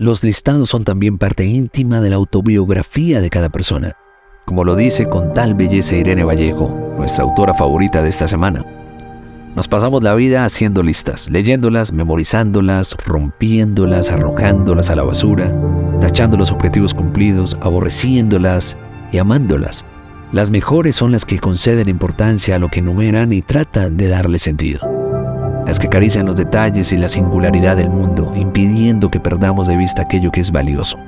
Los 0.00 0.22
listados 0.22 0.70
son 0.70 0.84
también 0.84 1.18
parte 1.18 1.44
íntima 1.44 2.00
de 2.00 2.10
la 2.10 2.14
autobiografía 2.14 3.20
de 3.20 3.30
cada 3.30 3.48
persona, 3.48 3.96
como 4.46 4.62
lo 4.62 4.76
dice 4.76 5.08
con 5.08 5.34
tal 5.34 5.54
belleza 5.54 5.96
Irene 5.96 6.22
Vallejo, 6.22 6.94
nuestra 6.96 7.24
autora 7.24 7.52
favorita 7.52 8.00
de 8.00 8.08
esta 8.08 8.28
semana. 8.28 8.64
Nos 9.56 9.66
pasamos 9.66 10.04
la 10.04 10.14
vida 10.14 10.44
haciendo 10.44 10.84
listas, 10.84 11.28
leyéndolas, 11.28 11.92
memorizándolas, 11.92 12.94
rompiéndolas, 13.04 14.10
arrojándolas 14.10 14.88
a 14.88 14.94
la 14.94 15.02
basura, 15.02 15.52
tachando 16.00 16.36
los 16.36 16.52
objetivos 16.52 16.94
cumplidos, 16.94 17.56
aborreciéndolas 17.60 18.76
y 19.10 19.18
amándolas. 19.18 19.84
Las 20.30 20.50
mejores 20.50 20.94
son 20.94 21.10
las 21.10 21.24
que 21.24 21.40
conceden 21.40 21.88
importancia 21.88 22.54
a 22.54 22.60
lo 22.60 22.68
que 22.68 22.78
enumeran 22.78 23.32
y 23.32 23.42
tratan 23.42 23.96
de 23.96 24.06
darle 24.06 24.38
sentido. 24.38 24.97
Las 25.68 25.78
que 25.78 25.86
acarician 25.86 26.26
los 26.26 26.34
detalles 26.34 26.90
y 26.90 26.96
la 26.96 27.08
singularidad 27.08 27.76
del 27.76 27.90
mundo, 27.90 28.32
impidiendo 28.34 29.08
que 29.08 29.20
perdamos 29.20 29.68
de 29.68 29.76
vista 29.76 30.02
aquello 30.02 30.32
que 30.32 30.40
es 30.40 30.50
valioso. 30.50 30.98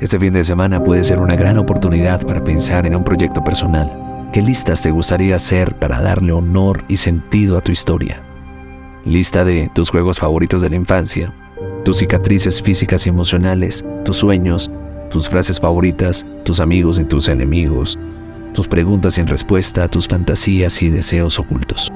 Este 0.00 0.18
fin 0.18 0.34
de 0.34 0.44
semana 0.44 0.84
puede 0.84 1.02
ser 1.04 1.20
una 1.20 1.36
gran 1.36 1.56
oportunidad 1.56 2.20
para 2.26 2.44
pensar 2.44 2.84
en 2.84 2.94
un 2.94 3.04
proyecto 3.04 3.42
personal 3.42 3.90
¿Qué 4.36 4.42
listas 4.42 4.82
te 4.82 4.90
gustaría 4.90 5.36
hacer 5.36 5.74
para 5.76 6.02
darle 6.02 6.32
honor 6.32 6.84
y 6.88 6.98
sentido 6.98 7.56
a 7.56 7.62
tu 7.62 7.72
historia? 7.72 8.20
Lista 9.06 9.46
de 9.46 9.70
tus 9.74 9.88
juegos 9.88 10.18
favoritos 10.18 10.60
de 10.60 10.68
la 10.68 10.76
infancia, 10.76 11.32
tus 11.86 11.98
cicatrices 11.98 12.60
físicas 12.60 13.06
y 13.06 13.08
emocionales, 13.08 13.82
tus 14.04 14.18
sueños, 14.18 14.70
tus 15.10 15.28
frases 15.28 15.58
favoritas, 15.58 16.26
tus 16.44 16.60
amigos 16.60 16.98
y 16.98 17.04
tus 17.04 17.28
enemigos, 17.28 17.98
tus 18.52 18.68
preguntas 18.68 19.14
sin 19.14 19.26
respuesta, 19.26 19.88
tus 19.88 20.06
fantasías 20.06 20.82
y 20.82 20.90
deseos 20.90 21.38
ocultos. 21.38 21.90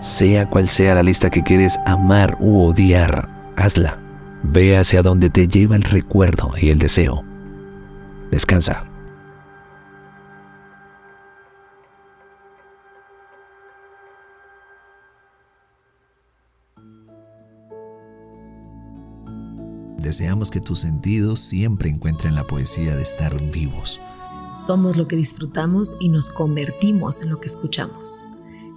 Sea 0.00 0.48
cual 0.48 0.66
sea 0.66 0.94
la 0.94 1.02
lista 1.02 1.28
que 1.30 1.42
quieres 1.42 1.78
amar 1.86 2.36
u 2.40 2.62
odiar, 2.62 3.28
hazla. 3.56 3.98
Ve 4.42 4.78
hacia 4.78 5.02
donde 5.02 5.28
te 5.28 5.46
lleva 5.46 5.76
el 5.76 5.82
recuerdo 5.82 6.52
y 6.58 6.70
el 6.70 6.78
deseo. 6.78 7.22
Descansa. 8.30 8.84
Deseamos 19.98 20.50
que 20.50 20.60
tus 20.60 20.80
sentidos 20.80 21.40
siempre 21.40 21.90
encuentren 21.90 22.34
la 22.34 22.44
poesía 22.44 22.96
de 22.96 23.02
estar 23.02 23.36
vivos. 23.52 24.00
Somos 24.54 24.96
lo 24.96 25.06
que 25.06 25.14
disfrutamos 25.14 25.96
y 26.00 26.08
nos 26.08 26.30
convertimos 26.30 27.22
en 27.22 27.30
lo 27.30 27.38
que 27.38 27.48
escuchamos. 27.48 28.26